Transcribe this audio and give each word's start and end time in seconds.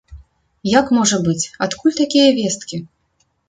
Як 0.79 0.85
можа 0.97 1.21
быць, 1.29 1.51
адкуль 1.67 1.95
такія 2.03 2.27
весткі? 2.41 2.85